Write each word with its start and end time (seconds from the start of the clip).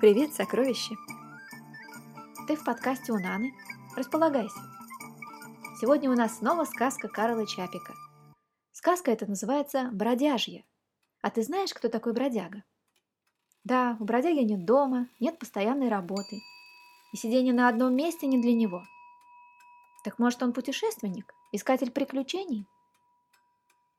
Привет, 0.00 0.32
сокровище! 0.32 0.96
Ты 2.46 2.56
в 2.56 2.64
подкасте 2.64 3.12
у 3.12 3.18
Наны? 3.18 3.52
Располагайся. 3.94 4.58
Сегодня 5.78 6.10
у 6.10 6.14
нас 6.14 6.38
снова 6.38 6.64
сказка 6.64 7.06
Карла 7.08 7.46
Чапика. 7.46 7.92
Сказка 8.72 9.10
эта 9.10 9.26
называется 9.26 9.90
«Бродяжья». 9.92 10.64
А 11.20 11.28
ты 11.28 11.42
знаешь, 11.42 11.74
кто 11.74 11.90
такой 11.90 12.14
бродяга? 12.14 12.64
Да, 13.62 13.98
у 14.00 14.04
бродяги 14.04 14.38
нет 14.38 14.64
дома, 14.64 15.06
нет 15.20 15.38
постоянной 15.38 15.90
работы. 15.90 16.40
И 17.12 17.18
сидение 17.18 17.52
на 17.52 17.68
одном 17.68 17.94
месте 17.94 18.26
не 18.26 18.40
для 18.40 18.54
него. 18.54 18.82
Так 20.02 20.18
может 20.18 20.42
он 20.42 20.54
путешественник, 20.54 21.30
искатель 21.52 21.90
приключений? 21.90 22.66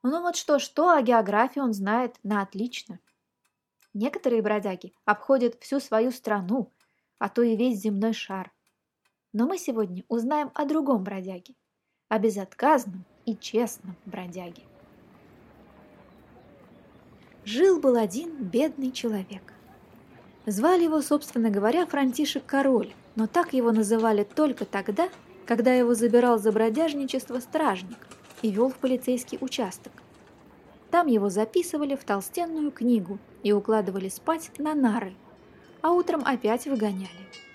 Ну 0.02 0.20
вот 0.24 0.36
что-что, 0.36 0.89
а 0.89 1.04
географию 1.04 1.64
он 1.64 1.74
знает 1.74 2.18
на 2.24 2.42
отлично– 2.42 3.00
Некоторые 3.93 4.41
бродяги 4.41 4.93
обходят 5.05 5.61
всю 5.61 5.79
свою 5.79 6.11
страну, 6.11 6.71
а 7.19 7.29
то 7.29 7.41
и 7.41 7.55
весь 7.55 7.79
земной 7.79 8.14
шар. 8.14 8.51
Но 9.33 9.47
мы 9.47 9.57
сегодня 9.57 10.04
узнаем 10.07 10.51
о 10.54 10.65
другом 10.65 11.04
бродяге, 11.04 11.55
о 12.07 12.19
безотказном 12.19 13.05
и 13.25 13.36
честном 13.36 13.95
бродяге. 14.05 14.64
Жил-был 17.43 17.95
один 17.95 18.36
бедный 18.43 18.91
человек. 18.91 19.54
Звали 20.45 20.83
его, 20.83 21.01
собственно 21.01 21.50
говоря, 21.50 21.86
Франтишек 21.86 22.45
Король, 22.45 22.93
но 23.15 23.28
так 23.28 23.53
его 23.53 23.71
называли 23.71 24.23
только 24.23 24.65
тогда, 24.65 25.09
когда 25.45 25.73
его 25.73 25.95
забирал 25.95 26.39
за 26.39 26.51
бродяжничество 26.51 27.39
стражник 27.39 27.97
и 28.42 28.51
вел 28.51 28.69
в 28.69 28.75
полицейский 28.75 29.37
участок. 29.42 29.92
Там 30.92 31.07
его 31.07 31.29
записывали 31.29 31.95
в 31.95 32.03
толстенную 32.03 32.72
книгу 32.72 33.19
и 33.44 33.52
укладывали 33.52 34.09
спать 34.09 34.52
на 34.58 34.73
нары, 34.73 35.14
а 35.81 35.92
утром 35.92 36.22
опять 36.25 36.66
выгоняли. 36.66 37.09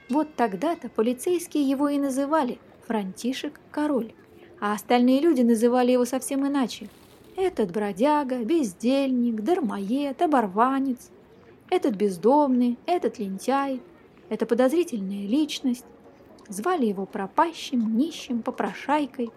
Вот 0.09 0.35
тогда-то 0.37 0.89
полицейские 0.89 1.69
его 1.69 1.89
и 1.89 1.99
называли 1.99 2.59
Франтишек 2.87 3.61
Король, 3.71 4.13
а 4.61 4.73
остальные 4.73 5.21
люди 5.21 5.43
называли 5.43 5.93
его 5.93 6.05
совсем 6.05 6.47
иначе. 6.47 6.89
Этот 7.37 7.71
бродяга, 7.73 8.39
бездельник, 8.39 9.43
дармоед, 9.43 10.23
оборванец, 10.23 11.11
этот 11.71 11.97
бездомный, 11.97 12.79
этот 12.87 13.19
лентяй, 13.19 13.83
это 14.29 14.47
подозрительная 14.47 15.27
личность. 15.27 15.85
Звали 16.49 16.87
его 16.87 17.07
пропащим, 17.07 17.97
нищим, 17.97 18.43
попрошайкой, 18.43 19.31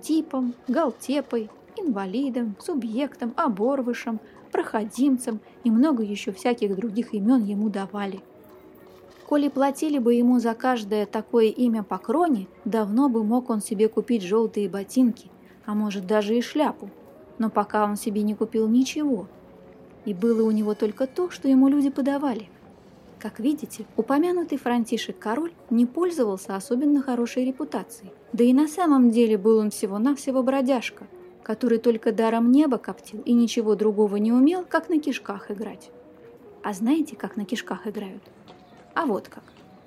типом, 0.00 0.54
галтепой, 0.68 1.50
инвалидом, 1.76 2.56
субъектом, 2.58 3.34
оборвышем, 3.36 4.20
проходимцем 4.48 5.40
и 5.64 5.70
много 5.70 6.02
еще 6.02 6.32
всяких 6.32 6.76
других 6.76 7.14
имен 7.14 7.44
ему 7.44 7.68
давали. 7.68 8.20
Коли 9.26 9.48
платили 9.48 9.98
бы 9.98 10.14
ему 10.14 10.38
за 10.38 10.54
каждое 10.54 11.04
такое 11.04 11.46
имя 11.46 11.82
по 11.82 11.98
кроне, 11.98 12.46
давно 12.64 13.08
бы 13.08 13.24
мог 13.24 13.50
он 13.50 13.60
себе 13.60 13.88
купить 13.88 14.22
желтые 14.22 14.68
ботинки, 14.68 15.30
а 15.64 15.74
может 15.74 16.06
даже 16.06 16.36
и 16.36 16.40
шляпу. 16.40 16.90
Но 17.38 17.50
пока 17.50 17.84
он 17.84 17.96
себе 17.96 18.22
не 18.22 18.34
купил 18.34 18.68
ничего. 18.68 19.26
И 20.04 20.14
было 20.14 20.46
у 20.46 20.52
него 20.52 20.74
только 20.74 21.08
то, 21.08 21.28
что 21.30 21.48
ему 21.48 21.68
люди 21.68 21.90
подавали. 21.90 22.48
Как 23.18 23.40
видите, 23.40 23.86
упомянутый 23.96 24.58
Франтишек 24.58 25.18
Король 25.18 25.52
не 25.70 25.86
пользовался 25.86 26.54
особенно 26.54 27.02
хорошей 27.02 27.44
репутацией. 27.44 28.12
Да 28.32 28.44
и 28.44 28.52
на 28.52 28.68
самом 28.68 29.10
деле 29.10 29.36
был 29.36 29.58
он 29.58 29.70
всего-навсего 29.70 30.42
бродяжка, 30.44 31.08
который 31.46 31.78
только 31.78 32.10
даром 32.10 32.50
неба 32.50 32.76
коптил 32.76 33.20
и 33.20 33.32
ничего 33.32 33.76
другого 33.76 34.16
не 34.16 34.32
умел, 34.32 34.64
как 34.68 34.88
на 34.88 34.98
кишках 34.98 35.48
играть. 35.52 35.92
А 36.64 36.72
знаете, 36.72 37.14
как 37.14 37.36
на 37.36 37.44
кишках 37.44 37.86
играют? 37.86 38.24
А 38.94 39.06
вот 39.06 39.28
как. 39.28 39.44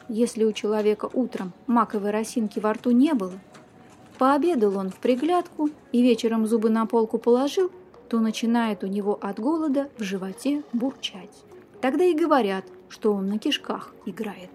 Если 0.08 0.46
у 0.46 0.54
человека 0.54 1.10
утром 1.12 1.52
маковой 1.68 2.12
росинки 2.12 2.60
во 2.60 2.72
рту 2.72 2.92
не 2.92 3.14
было, 3.14 3.34
пообедал 4.18 4.78
он 4.78 4.90
в 4.90 5.00
приглядку 5.00 5.70
и 5.92 6.02
вечером 6.02 6.48
зубы 6.48 6.70
на 6.70 6.86
полку 6.86 7.18
положил, 7.18 7.70
то 8.08 8.22
начинает 8.22 8.86
у 8.86 8.88
него 8.88 9.20
от 9.22 9.38
голода 9.38 9.90
в 9.98 10.04
животе 10.04 10.64
бурчать. 10.72 11.44
Тогда 11.82 12.06
и 12.06 12.16
говорят, 12.16 12.64
что 12.88 13.12
он 13.12 13.28
на 13.28 13.38
кишках 13.38 13.94
играет. 14.06 14.52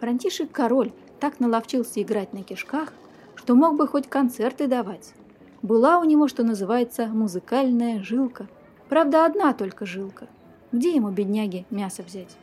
Франтишек 0.00 0.52
Король 0.52 0.92
так 1.18 1.40
наловчился 1.40 2.02
играть 2.02 2.34
на 2.34 2.42
кишках, 2.42 2.92
что 3.36 3.54
мог 3.54 3.78
бы 3.78 3.88
хоть 3.88 4.06
концерты 4.06 4.66
давать. 4.66 5.14
Была 5.62 5.98
у 5.98 6.04
него, 6.04 6.26
что 6.26 6.42
называется, 6.42 7.06
музыкальная 7.06 8.02
жилка. 8.02 8.48
Правда, 8.88 9.26
одна 9.26 9.52
только 9.52 9.84
жилка. 9.84 10.26
Где 10.72 10.94
ему, 10.94 11.10
бедняги, 11.10 11.66
мясо 11.70 12.02
взять? 12.02 12.36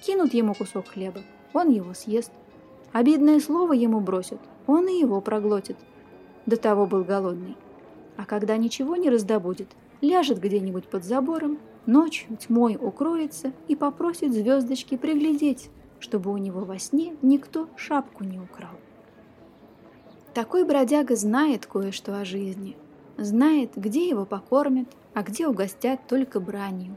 Кинут 0.00 0.32
ему 0.32 0.54
кусок 0.54 0.88
хлеба, 0.88 1.20
он 1.52 1.68
его 1.68 1.92
съест. 1.92 2.32
Обидное 2.92 3.40
слово 3.40 3.74
ему 3.74 4.00
бросят, 4.00 4.40
он 4.66 4.88
и 4.88 4.98
его 4.98 5.20
проглотит. 5.20 5.76
До 6.46 6.56
того 6.56 6.86
был 6.86 7.04
голодный. 7.04 7.56
А 8.16 8.24
когда 8.24 8.56
ничего 8.56 8.96
не 8.96 9.10
раздобудет, 9.10 9.68
ляжет 10.00 10.40
где-нибудь 10.40 10.86
под 10.86 11.04
забором, 11.04 11.58
ночью 11.86 12.36
тьмой 12.36 12.78
укроется 12.80 13.52
и 13.68 13.76
попросит 13.76 14.32
звездочки 14.32 14.96
приглядеть, 14.96 15.70
чтобы 16.00 16.32
у 16.32 16.36
него 16.38 16.60
во 16.60 16.78
сне 16.78 17.16
никто 17.22 17.68
шапку 17.76 18.24
не 18.24 18.38
украл. 18.38 18.76
Такой 20.34 20.64
бродяга 20.64 21.14
знает 21.14 21.66
кое-что 21.66 22.18
о 22.18 22.24
жизни. 22.24 22.76
Знает, 23.18 23.72
где 23.76 24.08
его 24.08 24.24
покормят, 24.24 24.88
а 25.12 25.22
где 25.22 25.46
угостят 25.46 26.06
только 26.08 26.40
бранью. 26.40 26.96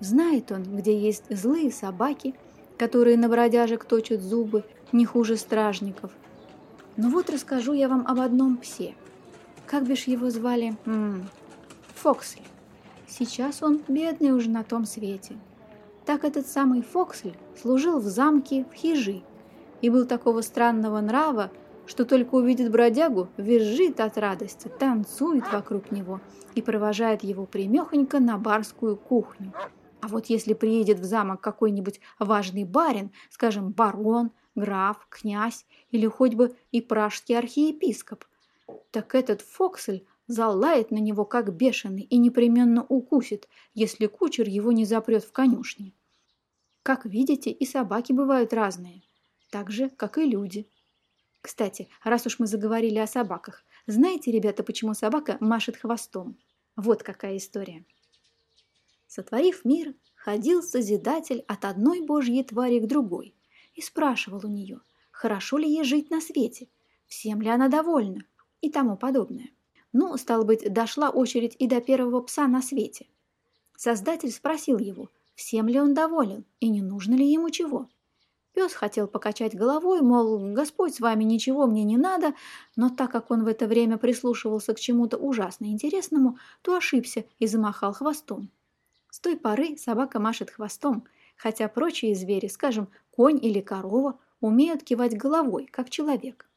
Знает 0.00 0.50
он, 0.50 0.64
где 0.64 0.98
есть 0.98 1.24
злые 1.30 1.70
собаки, 1.70 2.34
которые 2.76 3.16
на 3.16 3.28
бродяжек 3.28 3.84
точат 3.84 4.20
зубы, 4.20 4.64
не 4.92 5.04
хуже 5.04 5.36
стражников. 5.36 6.10
Но 6.96 7.08
вот 7.08 7.30
расскажу 7.30 7.72
я 7.72 7.88
вам 7.88 8.04
об 8.06 8.20
одном 8.20 8.56
псе. 8.56 8.94
Как 9.66 9.86
бишь 9.86 10.04
его 10.04 10.30
звали? 10.30 10.76
М 10.86 11.20
-м, 11.20 11.24
Фоксель. 11.94 12.42
Сейчас 13.06 13.62
он 13.62 13.80
бедный 13.88 14.32
уже 14.32 14.50
на 14.50 14.64
том 14.64 14.84
свете. 14.84 15.36
Так 16.04 16.24
этот 16.24 16.46
самый 16.46 16.82
Фоксель 16.82 17.36
служил 17.60 18.00
в 18.00 18.06
замке 18.06 18.64
в 18.70 18.74
хижи 18.74 19.22
и 19.80 19.90
был 19.90 20.06
такого 20.06 20.40
странного 20.42 21.00
нрава, 21.00 21.50
что 21.86 22.04
только 22.04 22.34
увидит 22.34 22.70
бродягу, 22.70 23.28
визжит 23.36 24.00
от 24.00 24.18
радости, 24.18 24.68
танцует 24.68 25.50
вокруг 25.52 25.90
него 25.90 26.20
и 26.54 26.62
провожает 26.62 27.22
его 27.22 27.46
примехонько 27.46 28.20
на 28.20 28.38
барскую 28.38 28.96
кухню. 28.96 29.52
А 30.00 30.08
вот 30.08 30.26
если 30.26 30.54
приедет 30.54 31.00
в 31.00 31.04
замок 31.04 31.40
какой-нибудь 31.40 32.00
важный 32.18 32.64
барин, 32.64 33.12
скажем, 33.30 33.70
барон, 33.72 34.32
граф, 34.54 35.06
князь 35.08 35.64
или 35.90 36.06
хоть 36.06 36.34
бы 36.34 36.54
и 36.70 36.80
пражский 36.80 37.38
архиепископ, 37.38 38.24
так 38.90 39.14
этот 39.14 39.42
Фоксель 39.42 40.06
залает 40.26 40.90
на 40.90 40.98
него 40.98 41.24
как 41.24 41.54
бешеный 41.54 42.02
и 42.02 42.18
непременно 42.18 42.84
укусит, 42.88 43.48
если 43.74 44.06
кучер 44.06 44.48
его 44.48 44.72
не 44.72 44.84
запрет 44.84 45.24
в 45.24 45.32
конюшне. 45.32 45.92
Как 46.82 47.04
видите, 47.04 47.50
и 47.50 47.64
собаки 47.64 48.12
бывают 48.12 48.52
разные, 48.52 49.02
так 49.50 49.70
же, 49.70 49.88
как 49.90 50.18
и 50.18 50.24
люди– 50.24 50.68
кстати, 51.46 51.88
раз 52.02 52.26
уж 52.26 52.40
мы 52.40 52.48
заговорили 52.48 52.98
о 52.98 53.06
собаках, 53.06 53.62
знаете, 53.86 54.32
ребята, 54.32 54.64
почему 54.64 54.94
собака 54.94 55.36
машет 55.38 55.76
хвостом? 55.76 56.36
Вот 56.74 57.04
какая 57.04 57.36
история. 57.36 57.84
Сотворив 59.06 59.64
мир, 59.64 59.94
ходил 60.16 60.60
Созидатель 60.60 61.44
от 61.46 61.64
одной 61.64 62.00
божьей 62.00 62.42
твари 62.42 62.80
к 62.80 62.88
другой 62.88 63.36
и 63.76 63.80
спрашивал 63.80 64.40
у 64.42 64.48
нее, 64.48 64.80
хорошо 65.12 65.58
ли 65.58 65.70
ей 65.70 65.84
жить 65.84 66.10
на 66.10 66.20
свете, 66.20 66.66
всем 67.06 67.40
ли 67.40 67.48
она 67.48 67.68
довольна 67.68 68.24
и 68.60 68.68
тому 68.68 68.96
подобное. 68.96 69.50
Ну, 69.92 70.16
стало 70.16 70.42
быть, 70.42 70.72
дошла 70.72 71.10
очередь 71.10 71.54
и 71.60 71.68
до 71.68 71.80
первого 71.80 72.22
пса 72.22 72.48
на 72.48 72.60
свете. 72.60 73.06
Создатель 73.76 74.32
спросил 74.32 74.78
его, 74.80 75.10
всем 75.36 75.68
ли 75.68 75.78
он 75.78 75.94
доволен 75.94 76.44
и 76.58 76.68
не 76.68 76.82
нужно 76.82 77.14
ли 77.14 77.24
ему 77.24 77.50
чего. 77.50 77.88
Пес 78.56 78.72
хотел 78.72 79.06
покачать 79.06 79.54
головой, 79.54 80.00
мол, 80.00 80.38
Господь 80.54 80.94
с 80.94 81.00
вами, 81.00 81.24
ничего 81.24 81.66
мне 81.66 81.84
не 81.84 81.98
надо, 81.98 82.32
но 82.74 82.88
так 82.88 83.12
как 83.12 83.30
он 83.30 83.44
в 83.44 83.48
это 83.48 83.66
время 83.66 83.98
прислушивался 83.98 84.72
к 84.72 84.80
чему-то 84.80 85.18
ужасно 85.18 85.66
интересному, 85.66 86.38
то 86.62 86.74
ошибся 86.74 87.26
и 87.38 87.46
замахал 87.46 87.92
хвостом. 87.92 88.50
С 89.10 89.20
той 89.20 89.36
поры 89.36 89.76
собака 89.76 90.20
машет 90.20 90.48
хвостом, 90.50 91.04
хотя 91.36 91.68
прочие 91.68 92.14
звери, 92.14 92.46
скажем, 92.46 92.88
конь 93.10 93.38
или 93.44 93.60
корова, 93.60 94.18
умеют 94.40 94.82
кивать 94.82 95.18
головой, 95.18 95.68
как 95.70 95.90
человек. 95.90 96.48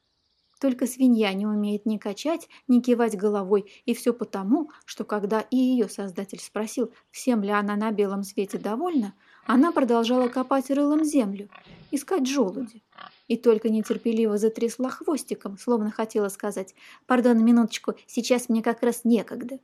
Только 0.61 0.87
свинья 0.87 1.33
не 1.33 1.45
умеет 1.45 1.85
ни 1.85 1.97
качать, 1.97 2.47
ни 2.69 2.79
кивать 2.79 3.17
головой, 3.17 3.69
и 3.85 3.93
все 3.93 4.13
потому, 4.13 4.71
что 4.85 5.03
когда 5.03 5.41
и 5.41 5.57
ее 5.57 5.89
создатель 5.89 6.39
спросил, 6.39 6.93
всем 7.11 7.43
ли 7.43 7.49
она 7.49 7.75
на 7.75 7.91
белом 7.91 8.23
свете 8.23 8.57
довольна, 8.57 9.15
она 9.49 9.71
продолжала 9.71 10.27
копать 10.27 10.69
рылом 10.69 11.03
землю, 11.03 11.49
искать 11.89 12.27
желуди. 12.27 12.83
И 13.27 13.35
только 13.35 13.69
нетерпеливо 13.69 14.37
затрясла 14.37 14.91
хвостиком, 14.91 15.57
словно 15.57 15.89
хотела 15.89 16.29
сказать 16.29 16.75
«Пардон, 17.07 17.43
минуточку, 17.43 17.95
сейчас 18.05 18.47
мне 18.47 18.61
как 18.61 18.83
раз 18.83 19.05
некогда». 19.05 19.59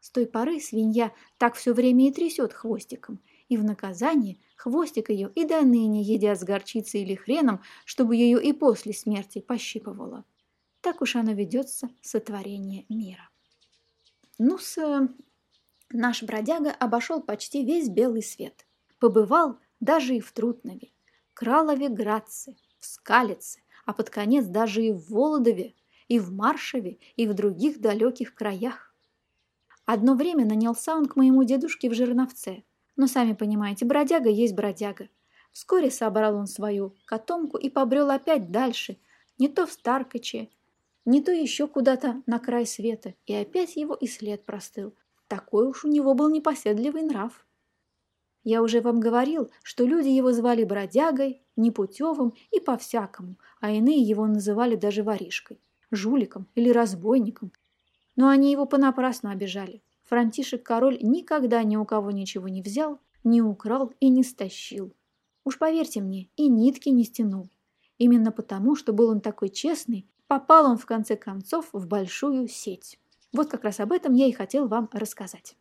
С 0.00 0.08
той 0.08 0.24
поры 0.24 0.58
свинья 0.58 1.12
так 1.36 1.54
все 1.54 1.74
время 1.74 2.08
и 2.08 2.12
трясет 2.12 2.54
хвостиком, 2.54 3.20
и 3.50 3.58
в 3.58 3.64
наказание 3.64 4.38
хвостик 4.56 5.10
ее 5.10 5.30
и 5.34 5.44
до 5.44 5.60
ныне 5.60 6.00
едят 6.00 6.40
с 6.40 6.42
горчицей 6.42 7.02
или 7.02 7.14
хреном, 7.14 7.60
чтобы 7.84 8.16
ее 8.16 8.42
и 8.42 8.54
после 8.54 8.94
смерти 8.94 9.38
пощипывало. 9.38 10.24
Так 10.80 11.02
уж 11.02 11.16
оно 11.16 11.32
ведется 11.32 11.90
сотворение 12.00 12.86
мира. 12.88 13.28
Ну-с, 14.38 14.78
наш 15.90 16.22
бродяга 16.22 16.70
обошел 16.70 17.20
почти 17.20 17.66
весь 17.66 17.90
белый 17.90 18.22
свет. 18.22 18.64
Побывал 18.98 19.58
даже 19.80 20.16
и 20.16 20.20
в 20.20 20.32
Трутнове, 20.32 20.92
Кралове 21.34 21.88
Градце, 21.88 22.56
в 22.78 22.86
Скалице, 22.86 23.60
а 23.84 23.92
под 23.92 24.10
конец 24.10 24.46
даже 24.46 24.84
и 24.84 24.92
в 24.92 25.10
Володове, 25.10 25.74
и 26.08 26.18
в 26.18 26.32
Маршеве, 26.32 26.98
и 27.16 27.26
в 27.26 27.34
других 27.34 27.80
далеких 27.80 28.34
краях. 28.34 28.94
Одно 29.84 30.14
время 30.14 30.44
нанялся 30.46 30.94
он 30.94 31.06
к 31.06 31.16
моему 31.16 31.44
дедушке 31.44 31.90
в 31.90 31.94
Жирновце, 31.94 32.64
но, 32.96 33.06
сами 33.06 33.34
понимаете, 33.34 33.84
бродяга 33.84 34.30
есть 34.30 34.54
бродяга. 34.54 35.08
Вскоре 35.52 35.90
собрал 35.90 36.36
он 36.36 36.46
свою 36.46 36.94
котомку 37.04 37.58
и 37.58 37.68
побрел 37.68 38.10
опять 38.10 38.50
дальше, 38.50 38.98
не 39.38 39.48
то 39.48 39.66
в 39.66 39.72
Старкаче, 39.72 40.48
не 41.04 41.22
то 41.22 41.32
еще 41.32 41.66
куда-то 41.66 42.22
на 42.26 42.38
край 42.38 42.66
света, 42.66 43.14
и 43.26 43.34
опять 43.34 43.76
его 43.76 43.94
и 43.94 44.06
след 44.06 44.44
простыл. 44.44 44.94
Такой 45.28 45.66
уж 45.68 45.84
у 45.84 45.88
него 45.88 46.14
был 46.14 46.30
непоседливый 46.30 47.02
нрав. 47.02 47.46
Я 48.44 48.62
уже 48.62 48.82
вам 48.82 49.00
говорил, 49.00 49.50
что 49.62 49.84
люди 49.84 50.08
его 50.08 50.32
звали 50.32 50.64
бродягой, 50.64 51.40
непутевым 51.56 52.34
и 52.50 52.60
по-всякому, 52.60 53.36
а 53.60 53.70
иные 53.70 54.02
его 54.02 54.26
называли 54.26 54.76
даже 54.76 55.02
воришкой, 55.02 55.58
жуликом 55.90 56.46
или 56.54 56.68
разбойником. 56.68 57.52
Но 58.16 58.28
они 58.28 58.52
его 58.52 58.66
понапрасну 58.66 59.30
обижали. 59.30 59.82
Франтишек 60.04 60.62
король 60.62 60.98
никогда 61.00 61.62
ни 61.62 61.76
у 61.76 61.86
кого 61.86 62.10
ничего 62.10 62.48
не 62.48 62.60
взял, 62.60 63.00
не 63.24 63.40
украл 63.40 63.94
и 63.98 64.10
не 64.10 64.22
стащил. 64.22 64.94
Уж 65.44 65.58
поверьте 65.58 66.02
мне, 66.02 66.28
и 66.36 66.48
нитки 66.48 66.90
не 66.90 67.04
стянул. 67.04 67.48
Именно 67.96 68.30
потому, 68.30 68.76
что 68.76 68.92
был 68.92 69.08
он 69.08 69.22
такой 69.22 69.48
честный, 69.48 70.06
попал 70.26 70.66
он 70.66 70.76
в 70.76 70.84
конце 70.84 71.16
концов 71.16 71.70
в 71.72 71.86
большую 71.86 72.48
сеть. 72.48 72.98
Вот 73.32 73.50
как 73.50 73.64
раз 73.64 73.80
об 73.80 73.92
этом 73.92 74.12
я 74.12 74.26
и 74.26 74.32
хотел 74.32 74.68
вам 74.68 74.90
рассказать. 74.92 75.56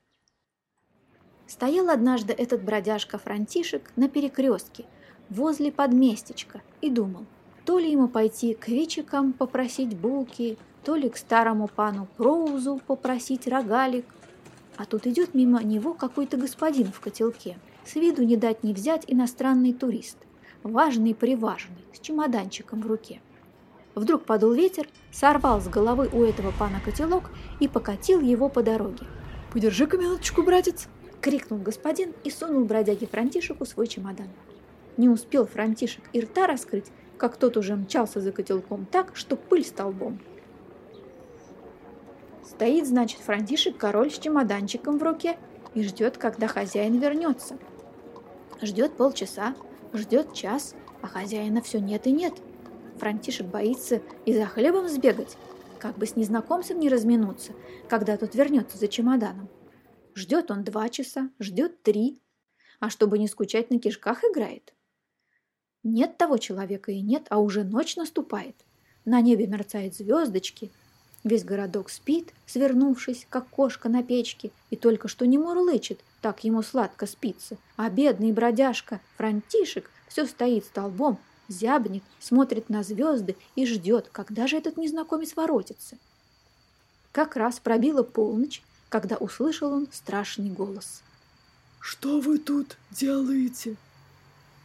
Стоял 1.54 1.92
однажды 1.92 2.34
этот 2.34 2.64
бродяжка 2.64 3.20
Франтишек 3.20 3.92
на 3.96 4.10
перекрестке 4.10 4.86
возле 5.30 5.72
подместечка 5.72 6.64
и 6.82 6.90
думал, 6.90 7.28
то 7.64 7.78
ли 7.78 7.92
ему 7.92 8.08
пойти 8.08 8.56
к 8.56 8.70
вичикам 8.70 9.34
попросить 9.34 9.96
булки, 9.96 10.58
то 10.84 10.96
ли 10.96 11.10
к 11.10 11.16
старому 11.16 11.68
пану 11.68 12.08
Проузу 12.18 12.82
попросить 12.88 13.48
рогалик. 13.48 14.08
А 14.78 14.86
тут 14.86 15.06
идет 15.06 15.36
мимо 15.36 15.62
него 15.62 15.94
какой-то 15.94 16.38
господин 16.38 16.92
в 16.92 17.00
котелке, 17.00 17.60
с 17.86 17.94
виду 17.94 18.24
не 18.24 18.36
дать 18.36 18.64
не 18.64 18.74
взять 18.74 19.04
иностранный 19.06 19.74
турист, 19.74 20.18
важный-приважный, 20.64 21.86
с 21.94 22.00
чемоданчиком 22.00 22.82
в 22.82 22.88
руке. 22.88 23.22
Вдруг 23.94 24.24
подул 24.26 24.54
ветер, 24.54 24.88
сорвал 25.12 25.62
с 25.62 25.68
головы 25.68 26.10
у 26.12 26.24
этого 26.24 26.52
пана 26.58 26.82
котелок 26.84 27.30
и 27.60 27.68
покатил 27.68 28.22
его 28.22 28.50
по 28.50 28.64
дороге. 28.64 29.06
«Подержи-ка 29.52 30.00
минуточку, 30.00 30.42
братец!» 30.42 30.88
Крикнул 31.24 31.60
господин 31.60 32.14
и 32.26 32.30
сунул 32.30 32.66
бродяге 32.66 33.08
Франтишеку 33.08 33.66
свой 33.66 33.88
чемодан. 33.88 34.28
Не 34.98 35.08
успел 35.08 35.48
Франтишек 35.48 36.04
и 36.12 36.20
рта 36.20 36.48
раскрыть, 36.48 36.92
как 37.18 37.38
тот 37.38 37.56
уже 37.56 37.78
мчался 37.78 38.20
за 38.20 38.34
котелком 38.34 38.86
так, 38.86 39.16
что 39.16 39.38
пыль 39.38 39.64
столбом. 39.64 40.20
Стоит, 42.44 42.86
значит, 42.86 43.22
Франтишек 43.22 43.78
король 43.78 44.12
с 44.12 44.20
чемоданчиком 44.20 45.00
в 45.00 45.04
руке 45.04 45.38
и 45.74 45.84
ждет, 45.84 46.18
когда 46.18 46.48
хозяин 46.48 47.00
вернется. 47.00 47.58
Ждет 48.62 48.98
полчаса, 48.98 49.56
ждет 49.94 50.34
час, 50.34 50.76
а 51.02 51.08
хозяина 51.08 51.62
все 51.62 51.80
нет 51.80 52.06
и 52.06 52.12
нет. 52.12 52.34
Франтишек 52.98 53.48
боится 53.48 54.02
и 54.26 54.34
за 54.34 54.46
хлебом 54.46 54.90
сбегать, 54.90 55.38
как 55.80 55.98
бы 55.98 56.06
с 56.06 56.18
незнакомцем 56.18 56.82
не 56.82 56.90
разминуться, 56.90 57.54
когда 57.88 58.18
тот 58.18 58.36
вернется 58.36 58.78
за 58.78 58.90
чемоданом. 58.90 59.48
Ждет 60.16 60.52
он 60.52 60.64
два 60.64 60.90
часа, 60.90 61.30
ждет 61.40 61.82
три, 61.82 62.20
а 62.80 62.90
чтобы 62.90 63.18
не 63.18 63.28
скучать 63.28 63.72
на 63.72 63.80
кишках 63.80 64.24
играет. 64.24 64.74
Нет 65.84 66.18
того 66.18 66.38
человека 66.38 66.92
и 66.92 67.02
нет, 67.02 67.26
а 67.30 67.40
уже 67.40 67.64
ночь 67.64 67.96
наступает. 67.96 68.56
На 69.06 69.22
небе 69.22 69.48
мерцают 69.48 69.96
звездочки. 69.96 70.72
Весь 71.24 71.44
городок 71.44 71.90
спит, 71.90 72.34
свернувшись, 72.46 73.26
как 73.30 73.50
кошка 73.50 73.90
на 73.90 74.04
печке, 74.04 74.52
и 74.70 74.76
только 74.76 75.08
что 75.08 75.26
не 75.26 75.38
мурлычет, 75.38 76.00
так 76.22 76.44
ему 76.44 76.62
сладко 76.62 77.06
спится. 77.06 77.58
А 77.76 77.90
бедный 77.90 78.32
бродяжка 78.32 79.02
Франтишек 79.18 79.90
все 80.08 80.26
стоит 80.26 80.66
столбом, 80.66 81.18
зябнет, 81.48 82.04
смотрит 82.20 82.70
на 82.70 82.84
звезды 82.84 83.36
и 83.56 83.66
ждет, 83.66 84.10
когда 84.12 84.48
же 84.48 84.58
этот 84.58 84.78
незнакомец 84.78 85.36
воротится. 85.36 85.98
Как 87.12 87.36
раз 87.36 87.60
пробила 87.60 88.04
полночь, 88.04 88.62
когда 88.94 89.16
услышал 89.16 89.74
он 89.74 89.88
страшный 89.92 90.52
голос. 90.52 91.02
«Что 91.80 92.20
вы 92.20 92.38
тут 92.38 92.78
делаете?» 92.92 93.76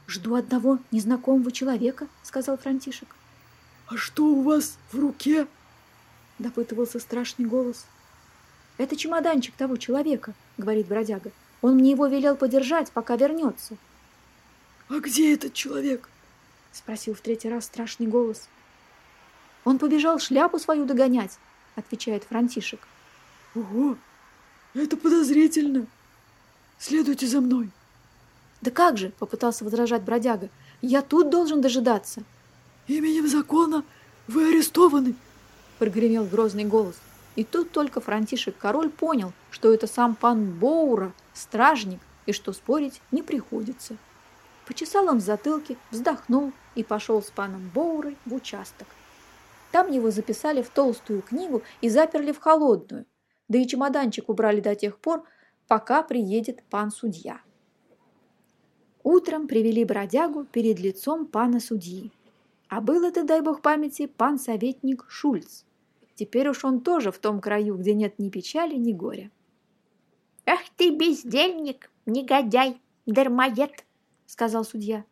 «Жду 0.06 0.34
одного 0.34 0.80
незнакомого 0.90 1.50
человека»,— 1.50 2.08
сказал 2.22 2.58
Франтишек. 2.58 3.08
«А 3.86 3.96
что 3.96 4.26
у 4.26 4.42
вас 4.42 4.76
в 4.92 4.98
руке?»— 4.98 5.46
допытывался 6.38 7.00
страшный 7.00 7.46
голос. 7.46 7.86
«Это 8.76 8.96
чемоданчик 8.96 9.54
того 9.54 9.78
человека»,— 9.78 10.34
говорит 10.58 10.88
бродяга. 10.88 11.32
«Он 11.62 11.76
мне 11.76 11.92
его 11.92 12.06
велел 12.06 12.36
подержать, 12.36 12.92
пока 12.92 13.16
вернется». 13.16 13.78
«А 14.90 14.98
где 14.98 15.32
этот 15.32 15.54
человек?»— 15.54 16.10
спросил 16.75 17.14
в 17.14 17.22
третий 17.22 17.48
раз 17.48 17.64
страшный 17.64 18.08
голос. 18.08 18.46
«Он 19.64 19.78
побежал 19.78 20.19
шляпу 20.19 20.58
свою 20.58 20.84
догонять»,— 20.84 21.38
отвечает 21.76 22.25
Франтишек. 22.25 22.86
«Ого! 23.54 23.96
Это 24.74 24.96
подозрительно. 24.96 25.86
Следуйте 26.78 27.26
за 27.26 27.40
мной. 27.40 27.70
Да 28.60 28.70
как 28.70 28.98
же, 28.98 29.12
попытался 29.18 29.64
возражать 29.64 30.02
бродяга. 30.02 30.48
Я 30.82 31.02
тут 31.02 31.30
должен 31.30 31.60
дожидаться. 31.60 32.22
Именем 32.86 33.28
закона 33.28 33.84
вы 34.26 34.48
арестованы, 34.48 35.14
прогремел 35.78 36.24
грозный 36.24 36.64
голос. 36.64 36.96
И 37.36 37.44
тут 37.44 37.70
только 37.70 38.00
Франтишек 38.00 38.56
король 38.58 38.90
понял, 38.90 39.32
что 39.50 39.72
это 39.72 39.86
сам 39.86 40.14
пан 40.14 40.50
Боура, 40.52 41.12
стражник, 41.34 42.00
и 42.26 42.32
что 42.32 42.52
спорить 42.52 43.00
не 43.10 43.22
приходится. 43.22 43.96
Почесал 44.66 45.08
он 45.08 45.18
в 45.18 45.25
затылке, 45.25 45.78
вздохнул 45.90 46.52
и 46.75 46.84
пошел 46.84 47.22
с 47.22 47.30
паном 47.30 47.70
Боурой 47.75 48.18
в 48.26 48.34
участок. 48.34 48.87
Там 49.72 49.90
его 49.90 50.10
записали 50.10 50.60
в 50.62 50.68
толстую 50.68 51.22
книгу 51.22 51.62
и 51.80 51.88
заперли 51.88 52.32
в 52.32 52.38
холодную, 52.38 53.06
да 53.49 53.59
и 53.59 53.67
чемоданчик 53.67 54.28
убрали 54.28 54.61
до 54.61 54.75
тех 54.75 54.99
пор, 54.99 55.25
пока 55.67 56.02
приедет 56.02 56.62
пан-судья. 56.71 57.40
Утром 59.02 59.49
привели 59.49 59.85
бродягу 59.85 60.45
перед 60.45 60.78
лицом 60.81 61.26
пана 61.26 61.61
судьи. 61.61 62.12
А 62.69 62.81
был 62.81 63.05
это, 63.05 63.25
дай 63.25 63.40
бог 63.40 63.62
памяти, 63.62 64.07
пан-советник 64.07 65.07
Шульц. 65.09 65.64
Теперь 66.14 66.49
уж 66.49 66.64
он 66.64 66.81
тоже 66.81 67.11
в 67.11 67.19
том 67.19 67.40
краю, 67.40 67.76
где 67.76 67.95
нет 67.95 68.19
ни 68.19 68.28
печали, 68.28 68.75
ни 68.75 68.93
горя. 68.93 69.31
«Ах 70.45 70.61
ты, 70.76 70.90
бездельник, 70.90 71.90
негодяй, 72.07 72.81
дармоед!»— 73.07 73.85
сказал 74.26 74.64
судья. 74.64 75.05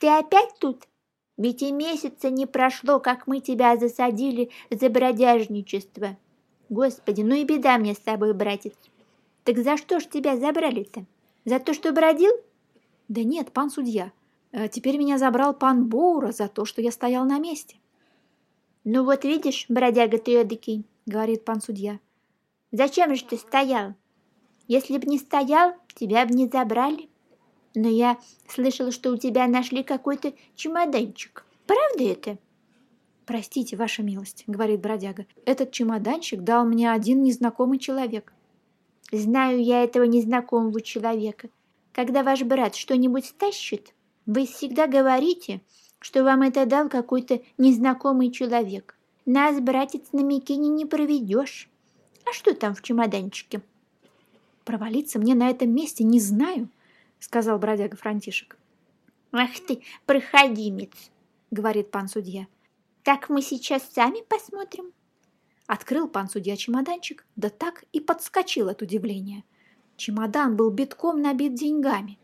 «Ты 0.00 0.08
опять 0.08 0.54
тут? 0.58 0.88
Ведь 1.36 1.62
и 1.62 1.72
месяца 1.72 2.30
не 2.30 2.46
прошло, 2.46 3.00
как 3.00 3.26
мы 3.26 3.40
тебя 3.40 3.76
засадили 3.76 4.50
за 4.70 4.88
бродяжничество. 4.88 6.16
Господи, 6.68 7.22
ну 7.22 7.34
и 7.34 7.44
беда 7.44 7.78
мне 7.78 7.94
с 7.94 7.98
тобой, 7.98 8.32
братец. 8.32 8.74
Так 9.44 9.58
за 9.58 9.76
что 9.76 10.00
ж 10.00 10.06
тебя 10.06 10.36
забрали-то? 10.36 11.04
За 11.44 11.58
то, 11.58 11.74
что 11.74 11.92
бродил? 11.92 12.32
Да 13.08 13.22
нет, 13.22 13.52
пан 13.52 13.70
судья. 13.70 14.12
Э, 14.52 14.68
теперь 14.68 14.96
меня 14.96 15.18
забрал 15.18 15.52
пан 15.52 15.86
Боура 15.86 16.32
за 16.32 16.48
то, 16.48 16.64
что 16.64 16.80
я 16.80 16.90
стоял 16.90 17.24
на 17.26 17.38
месте. 17.38 17.76
Ну 18.84 19.04
вот 19.04 19.24
видишь, 19.24 19.66
бродяга 19.68 20.18
ты 20.18 20.36
эдакий, 20.36 20.84
говорит 21.06 21.44
пан 21.44 21.60
судья. 21.60 21.98
Зачем 22.72 23.14
же 23.14 23.24
ты 23.24 23.36
стоял? 23.36 23.94
Если 24.66 24.96
б 24.98 25.06
не 25.06 25.18
стоял, 25.18 25.74
тебя 25.94 26.24
бы 26.24 26.34
не 26.34 26.48
забрали. 26.48 27.08
Но 27.74 27.88
я 27.88 28.18
слышала, 28.48 28.90
что 28.92 29.10
у 29.10 29.16
тебя 29.16 29.46
нашли 29.46 29.82
какой-то 29.82 30.32
чемоданчик. 30.54 31.44
Правда 31.66 32.04
это? 32.04 32.38
«Простите, 33.26 33.76
ваша 33.76 34.02
милость»,— 34.02 34.44
говорит 34.46 34.80
бродяга,— 34.80 35.26
«этот 35.46 35.70
чемоданчик 35.70 36.42
дал 36.42 36.64
мне 36.66 36.90
один 36.92 37.22
незнакомый 37.22 37.78
человек». 37.78 38.32
«Знаю 39.12 39.62
я 39.62 39.82
этого 39.82 40.04
незнакомого 40.04 40.80
человека. 40.80 41.48
Когда 41.92 42.22
ваш 42.22 42.42
брат 42.42 42.74
что-нибудь 42.74 43.26
стащит, 43.26 43.94
вы 44.26 44.46
всегда 44.46 44.86
говорите, 44.86 45.60
что 46.00 46.24
вам 46.24 46.42
это 46.42 46.66
дал 46.66 46.88
какой-то 46.88 47.40
незнакомый 47.56 48.30
человек. 48.30 48.98
Нас, 49.24 49.58
братец, 49.60 50.12
на 50.12 50.20
Микине 50.20 50.68
не 50.68 50.84
проведешь. 50.84 51.70
А 52.26 52.32
что 52.32 52.54
там 52.54 52.74
в 52.74 52.82
чемоданчике?» 52.82 53.62
«Провалиться 54.64 55.18
мне 55.18 55.34
на 55.34 55.48
этом 55.48 55.70
месте 55.70 56.04
не 56.04 56.20
знаю. 56.20 56.68
сказал 57.20 57.58
бродяга 57.58 57.96
Франтишек. 57.96 58.58
«Ах 59.32 59.50
ты, 59.66 59.82
проходимец!»— 60.04 60.92
говорит 61.50 61.90
пан 61.90 62.08
судья. 62.08 62.46
«Так 63.04 63.28
мы 63.28 63.42
сейчас 63.42 63.82
сами 63.92 64.22
посмотрим». 64.26 64.92
Открыл 65.66 66.08
пан 66.08 66.28
судья 66.28 66.56
чемоданчик, 66.56 67.26
да 67.36 67.50
так 67.50 67.84
и 67.92 68.00
подскочил 68.00 68.68
от 68.70 68.80
удивления. 68.80 69.44
Чемодан 69.96 70.56
был 70.56 70.70
битком 70.70 71.20
набит 71.20 71.54
деньгами. 71.54 72.18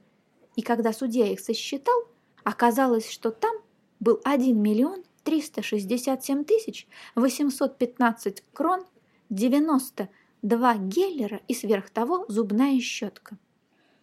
И 0.57 0.63
когда 0.63 0.93
судья 0.93 1.31
их 1.31 1.41
сосчитал, 1.41 1.95
оказалось, 2.45 3.11
что 3.11 3.31
там 3.31 3.55
был 4.01 4.21
1 4.25 4.61
миллион 4.61 5.05
367 5.25 6.45
тысяч 6.45 6.87
815 7.15 8.43
крон, 8.55 8.85
92 9.29 10.77
геллера 10.77 11.41
и 11.47 11.55
сверх 11.55 11.91
того 11.91 12.25
зубная 12.29 12.81
щетка. 12.81 13.39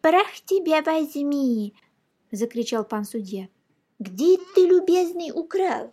«Прах 0.01 0.31
тебя 0.45 0.83
возьми!»— 0.83 1.73
закричал 2.31 2.85
пан 2.85 3.03
судья. 3.03 3.49
«Где 3.97 4.37
ты, 4.53 4.67
любезный, 4.67 5.31
украл?» 5.33 5.91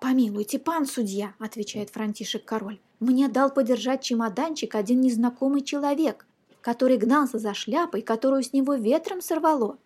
«Помилуйте, 0.00 0.58
пан 0.58 0.86
судья»,— 0.86 1.34
отвечает 1.38 1.90
Франтишек 1.90 2.44
король. 2.44 2.80
«Мне 3.00 3.28
дал 3.28 3.50
подержать 3.50 4.02
чемоданчик 4.02 4.74
один 4.74 5.00
незнакомый 5.00 5.62
человек, 5.62 6.26
который 6.60 6.96
гнался 6.98 7.38
за 7.38 7.54
шляпой, 7.54 8.02
которую 8.02 8.42
с 8.42 8.52
него 8.52 8.74
ветром 8.74 9.20
сорвало». 9.20 9.78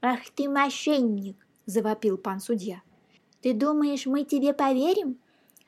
«Ах 0.00 0.20
ты 0.34 0.48
мошенник!»— 0.48 1.36
завопил 1.66 2.18
пан 2.18 2.40
судья. 2.40 2.82
«Ты 3.40 3.52
думаешь, 3.52 4.06
мы 4.06 4.24
тебе 4.24 4.52
поверим? 4.52 5.18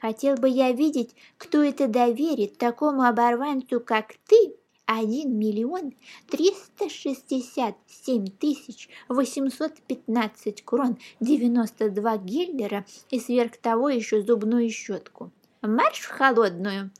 Хотел 0.00 0.36
бы 0.36 0.48
я 0.48 0.72
видеть, 0.72 1.14
кто 1.38 1.62
это 1.62 1.88
доверит 1.88 2.58
такому 2.58 3.02
оборванцу, 3.02 3.80
как 3.80 4.14
ты, 4.26 4.56
один 4.86 5.38
миллион 5.38 5.94
триста 6.28 6.88
шестьдесят 6.88 7.76
семь 7.86 8.26
тысяч 8.26 8.88
восемьсот 9.08 9.72
пятнадцать 9.86 10.62
крон 10.64 10.98
девяносто 11.20 11.90
два 11.90 12.18
гильдера 12.18 12.84
и 13.10 13.18
сверх 13.18 13.56
того 13.56 13.88
еще 13.88 14.22
зубную 14.22 14.68
щетку. 14.70 15.32
Марш 15.62 16.00
в 16.00 16.10
холодную! 16.10 16.90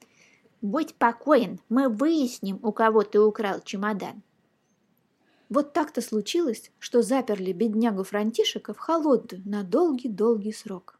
Будь 0.63 0.95
покоен, 0.95 1.61
мы 1.69 1.91
выясним, 1.91 2.59
у 2.63 2.73
кого 2.73 3.03
ты 3.03 3.21
украл 3.21 3.61
чемодан. 3.61 4.23
Вот 5.51 5.75
так-то 5.75 6.01
случилось, 6.01 6.71
что 6.79 7.03
заперли 7.03 7.53
беднягу 7.53 8.03
Франтишека 8.03 8.73
в 8.73 8.79
холодную 8.79 9.43
на 9.45 9.63
долгий-долгий 9.63 10.55
срок. 10.55 10.99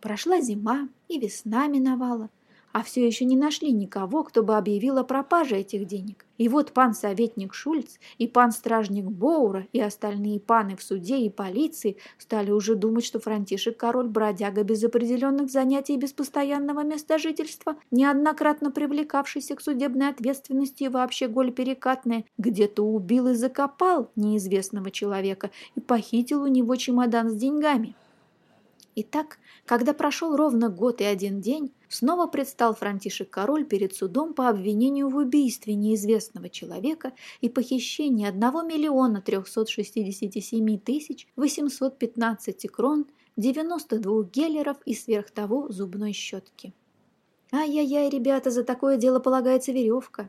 Прошла 0.00 0.42
зима, 0.42 0.90
и 1.08 1.18
весна 1.18 1.66
миновала, 1.66 2.28
а 2.72 2.82
все 2.82 3.06
еще 3.06 3.24
не 3.24 3.36
нашли 3.36 3.72
никого, 3.72 4.24
кто 4.24 4.42
бы 4.42 4.56
объявил 4.56 4.98
о 4.98 5.04
пропаже 5.04 5.56
этих 5.56 5.86
денег. 5.86 6.26
И 6.38 6.48
вот 6.48 6.72
пан 6.72 6.94
советник 6.94 7.52
Шульц 7.52 7.98
и 8.16 8.26
пан 8.26 8.50
стражник 8.52 9.04
Боура 9.04 9.66
и 9.72 9.80
остальные 9.80 10.40
паны 10.40 10.74
в 10.74 10.82
суде 10.82 11.18
и 11.18 11.28
полиции 11.28 11.98
стали 12.16 12.50
уже 12.50 12.76
думать, 12.76 13.04
что 13.04 13.20
Франтишек 13.20 13.76
король 13.76 14.08
бродяга 14.08 14.64
без 14.64 14.82
определенных 14.82 15.50
занятий 15.50 15.94
и 15.94 15.98
без 15.98 16.12
постоянного 16.12 16.82
места 16.82 17.18
жительства, 17.18 17.76
неоднократно 17.90 18.70
привлекавшийся 18.70 19.54
к 19.54 19.60
судебной 19.60 20.08
ответственности 20.08 20.84
и 20.84 20.88
вообще 20.88 21.28
голь 21.28 21.52
перекатная, 21.52 22.24
где-то 22.38 22.82
убил 22.82 23.28
и 23.28 23.34
закопал 23.34 24.10
неизвестного 24.16 24.90
человека 24.90 25.50
и 25.74 25.80
похитил 25.80 26.42
у 26.42 26.46
него 26.46 26.74
чемодан 26.76 27.28
с 27.28 27.34
деньгами. 27.34 27.94
Итак, 28.96 29.38
когда 29.66 29.94
прошел 29.94 30.34
ровно 30.34 30.68
год 30.68 31.00
и 31.00 31.04
один 31.04 31.40
день, 31.40 31.72
снова 31.88 32.26
предстал 32.26 32.74
Франтишек 32.74 33.30
король 33.30 33.64
перед 33.64 33.94
судом 33.94 34.34
по 34.34 34.48
обвинению 34.48 35.08
в 35.08 35.16
убийстве 35.16 35.74
неизвестного 35.74 36.48
человека 36.48 37.12
и 37.40 37.48
похищении 37.48 38.26
1 38.26 38.40
миллиона 38.66 39.22
367 39.22 40.78
тысяч 40.78 41.28
815 41.36 42.70
крон, 42.70 43.06
92 43.36 44.24
геллеров 44.24 44.76
и 44.84 44.94
сверх 44.94 45.30
того 45.30 45.68
зубной 45.70 46.12
щетки. 46.12 46.74
Ай-яй-яй, 47.52 48.10
ребята, 48.10 48.50
за 48.50 48.64
такое 48.64 48.96
дело 48.96 49.20
полагается 49.20 49.70
веревка. 49.70 50.28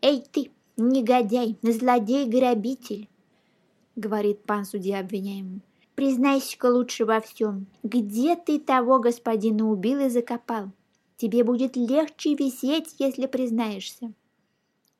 «Эй 0.00 0.24
ты, 0.30 0.50
негодяй, 0.76 1.58
злодей-грабитель!»— 1.62 3.08
говорит 3.96 4.44
пан 4.44 4.64
судья 4.64 5.00
обвиняемому. 5.00 5.60
Признайся-ка 5.94 6.66
лучше 6.66 7.04
во 7.04 7.20
всем. 7.20 7.66
Где 7.82 8.34
ты 8.34 8.58
того 8.58 8.98
господина 8.98 9.70
убил 9.70 10.00
и 10.00 10.08
закопал? 10.08 10.72
Тебе 11.16 11.44
будет 11.44 11.76
легче 11.76 12.34
висеть, 12.34 12.96
если 12.98 13.26
признаешься. 13.26 14.12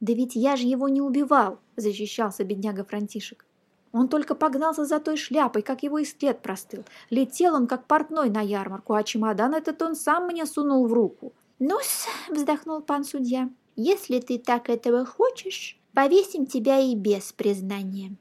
Да 0.01 0.13
ведь 0.13 0.37
я 0.37 0.57
же 0.57 0.67
его 0.67 0.89
не 0.89 1.01
убивал, 1.01 1.59
защищался 1.77 2.45
бедняга 2.45 2.85
Франтишек. 2.85 3.45
Он 3.93 4.09
только 4.09 4.35
погнался 4.35 4.85
за 4.85 5.01
той 5.01 5.17
шляпой, 5.17 5.63
как 5.63 5.83
его 5.83 5.99
и 5.99 6.05
след 6.05 6.43
простыл. 6.43 6.85
Летел 7.11 7.55
он, 7.55 7.67
как 7.67 7.87
портной 7.87 8.29
на 8.29 8.41
ярмарку, 8.41 8.95
а 8.95 9.03
чемодан 9.03 9.55
этот 9.55 9.81
он 9.83 9.95
сам 9.95 10.27
мне 10.27 10.47
сунул 10.47 10.87
в 10.87 10.93
руку. 10.93 11.33
«Ну-с»,— 11.59 12.07
вздохнул 12.29 12.81
пан 12.83 13.05
судья,— 13.05 13.49
«если 13.77 14.19
ты 14.19 14.39
так 14.39 14.69
этого 14.69 15.05
хочешь, 15.05 15.79
повесим 15.93 16.47
тебя 16.47 16.81
и 16.81 16.97
без 16.97 17.33
признания». 17.33 18.17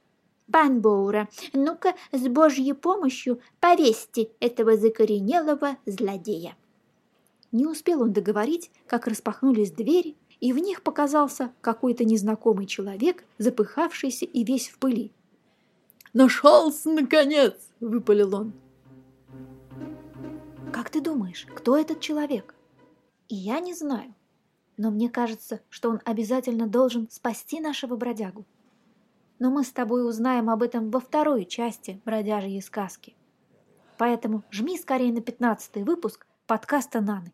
Пан 0.54 0.82
Боура, 0.82 1.30
ну-ка 1.54 1.96
с 2.12 2.28
Божьей 2.28 2.74
помощью 2.74 3.42
повесьте 3.60 4.30
этого 4.40 4.78
закоренелого 4.78 5.78
злодея. 5.88 6.56
Не 7.52 7.66
успел 7.66 8.04
он 8.04 8.14
договорить, 8.14 8.70
как 8.86 9.08
распахнулись 9.08 9.72
двери, 9.72 10.16
и 10.40 10.54
в 10.54 10.60
них 10.60 10.84
показался 10.84 11.52
какой-то 11.62 12.06
незнакомый 12.06 12.68
человек, 12.68 13.24
запыхавшийся 13.40 14.26
и 14.26 14.44
весь 14.44 14.70
в 14.70 14.78
пыли. 14.78 15.12
«Нашелся, 16.14 16.92
наконец!»– 16.92 17.56
выпалил 17.80 18.36
он. 18.36 18.54
«Как 20.72 20.92
ты 20.92 21.02
думаешь, 21.02 21.48
кто 21.56 21.76
этот 21.76 22.00
человек?» 22.00 22.54
«И 23.28 23.34
я 23.34 23.60
не 23.60 23.74
знаю, 23.74 24.14
но 24.78 24.92
мне 24.92 25.10
кажется, 25.10 25.62
что 25.72 25.90
он 25.90 26.00
обязательно 26.06 26.68
должен 26.68 27.10
спасти 27.10 27.60
нашего 27.60 27.96
бродягу 27.96 28.46
но 29.40 29.52
мы 29.52 29.64
с 29.64 29.72
тобой 29.72 30.08
узнаем 30.08 30.50
об 30.50 30.64
этом 30.64 30.90
во 30.90 31.00
второй 31.00 31.46
части 31.46 32.02
«Бродяжьей 32.06 32.62
сказки». 32.62 33.16
Поэтому 33.98 34.44
жми 34.52 34.78
скорее 34.78 35.14
на 35.14 35.22
пятнадцатый 35.22 35.84
выпуск 35.84 36.26
подкаста 36.48 37.02
«Наны». 37.02 37.32